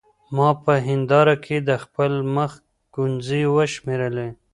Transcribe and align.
ما 0.35 0.49
په 0.63 0.73
هېنداره 0.87 1.35
کې 1.45 1.57
د 1.69 1.69
خپل 1.83 2.11
مخ 2.35 2.51
ګونځې 2.95 3.41
وشمېرلې. 3.55 4.29